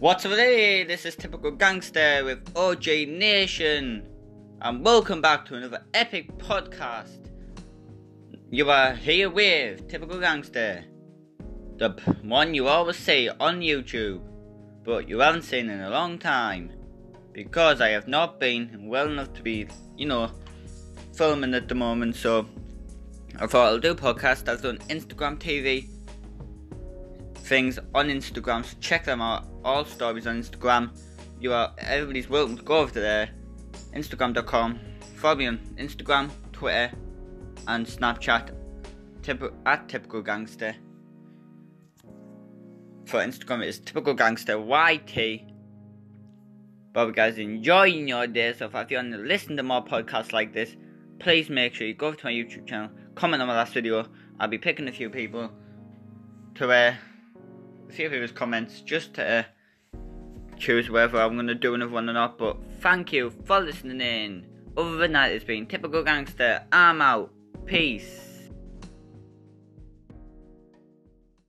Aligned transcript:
What's 0.00 0.24
up, 0.24 0.32
today? 0.32 0.82
This 0.82 1.06
is 1.06 1.14
Typical 1.14 1.52
Gangster 1.52 2.24
with 2.24 2.52
OJ 2.54 3.06
Nation, 3.16 4.06
and 4.60 4.84
welcome 4.84 5.22
back 5.22 5.46
to 5.46 5.54
another 5.54 5.84
epic 5.94 6.36
podcast. 6.36 7.30
You 8.50 8.70
are 8.70 8.92
here 8.92 9.30
with 9.30 9.88
Typical 9.88 10.18
Gangster, 10.18 10.84
the 11.76 11.90
one 12.22 12.54
you 12.54 12.66
always 12.66 12.96
see 12.96 13.30
on 13.38 13.60
YouTube, 13.60 14.20
but 14.82 15.08
you 15.08 15.20
haven't 15.20 15.42
seen 15.42 15.70
in 15.70 15.80
a 15.80 15.90
long 15.90 16.18
time 16.18 16.72
because 17.32 17.80
I 17.80 17.90
have 17.90 18.08
not 18.08 18.40
been 18.40 18.86
well 18.88 19.08
enough 19.08 19.32
to 19.34 19.42
be, 19.42 19.68
you 19.96 20.06
know, 20.06 20.30
filming 21.14 21.54
at 21.54 21.68
the 21.68 21.76
moment. 21.76 22.16
So 22.16 22.48
I 23.38 23.46
thought 23.46 23.68
I'll 23.68 23.78
do 23.78 23.94
podcast. 23.94 24.48
I've 24.48 24.60
done 24.60 24.78
Instagram 24.88 25.38
TV 25.38 25.88
things 27.44 27.78
on 27.94 28.08
Instagram, 28.08 28.64
so 28.64 28.76
check 28.80 29.04
them 29.04 29.20
out. 29.20 29.46
All 29.64 29.84
stories 29.84 30.26
on 30.26 30.42
Instagram. 30.42 30.90
You 31.40 31.52
are 31.52 31.74
everybody's 31.78 32.28
welcome 32.28 32.56
to 32.56 32.62
go 32.62 32.78
over 32.78 32.92
to 32.92 33.00
there. 33.00 33.28
Instagram.com. 33.94 34.80
Follow 35.16 35.36
me 35.36 35.46
on 35.46 35.58
Instagram, 35.76 36.30
Twitter, 36.52 36.90
and 37.68 37.86
Snapchat. 37.86 38.54
Typ- 39.20 39.54
at 39.66 39.88
typical 39.88 40.22
gangster. 40.22 40.74
For 43.06 43.20
Instagram, 43.20 43.62
it 43.62 43.68
is 43.68 43.80
typical 43.80 44.14
gangster 44.14 44.58
YT. 44.58 45.42
But 46.94 47.10
guys 47.12 47.38
enjoying 47.38 48.08
your 48.08 48.26
day. 48.26 48.54
So 48.54 48.70
if 48.72 48.90
you 48.90 48.96
want 48.96 49.12
to 49.12 49.18
listen 49.18 49.56
to 49.56 49.62
more 49.62 49.84
podcasts 49.84 50.32
like 50.32 50.54
this, 50.54 50.76
please 51.18 51.50
make 51.50 51.74
sure 51.74 51.86
you 51.86 51.94
go 51.94 52.14
to 52.14 52.26
my 52.26 52.32
YouTube 52.32 52.66
channel, 52.66 52.90
comment 53.14 53.42
on 53.42 53.48
my 53.48 53.54
last 53.54 53.74
video. 53.74 54.06
I'll 54.40 54.48
be 54.48 54.58
picking 54.58 54.88
a 54.88 54.92
few 54.92 55.10
people 55.10 55.50
to 56.54 56.70
uh, 56.70 56.94
a 57.88 57.92
few 57.92 58.10
people's 58.10 58.32
comments 58.32 58.80
just 58.80 59.14
to 59.14 59.24
uh, 59.26 59.42
choose 60.58 60.90
whether 60.90 61.20
I'm 61.20 61.34
going 61.34 61.46
to 61.46 61.54
do 61.54 61.74
another 61.74 61.92
one 61.92 62.08
or 62.08 62.12
not. 62.12 62.38
But 62.38 62.56
thank 62.80 63.12
you 63.12 63.30
for 63.44 63.60
listening 63.60 64.00
in. 64.00 64.46
Other 64.76 64.96
than 64.96 65.12
that, 65.12 65.32
it's 65.32 65.44
been 65.44 65.66
typical 65.66 66.02
gangster. 66.02 66.64
I'm 66.72 67.00
out. 67.00 67.30
Peace. 67.66 68.23